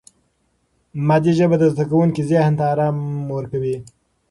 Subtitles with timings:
[1.07, 2.97] مادي ژبه د زده کوونکي ذهن ته آرام
[3.37, 3.77] ورکوي.